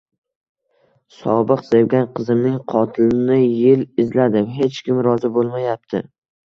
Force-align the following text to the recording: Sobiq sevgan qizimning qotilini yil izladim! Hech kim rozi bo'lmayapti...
Sobiq 1.17 1.61
sevgan 1.67 2.09
qizimning 2.21 2.57
qotilini 2.75 3.39
yil 3.45 3.87
izladim! 4.07 4.53
Hech 4.61 4.85
kim 4.91 5.07
rozi 5.13 5.37
bo'lmayapti... 5.41 6.09